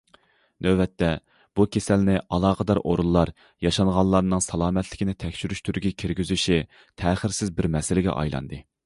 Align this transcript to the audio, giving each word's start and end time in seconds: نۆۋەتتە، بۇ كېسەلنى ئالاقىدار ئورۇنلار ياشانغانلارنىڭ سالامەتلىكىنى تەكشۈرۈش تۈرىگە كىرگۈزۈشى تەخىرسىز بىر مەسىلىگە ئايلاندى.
نۆۋەتتە، 0.67 1.09
بۇ 1.59 1.65
كېسەلنى 1.75 2.15
ئالاقىدار 2.37 2.81
ئورۇنلار 2.81 3.31
ياشانغانلارنىڭ 3.67 4.43
سالامەتلىكىنى 4.47 5.15
تەكشۈرۈش 5.25 5.63
تۈرىگە 5.69 5.93
كىرگۈزۈشى 6.05 6.59
تەخىرسىز 7.03 7.57
بىر 7.61 7.71
مەسىلىگە 7.77 8.17
ئايلاندى. 8.23 8.65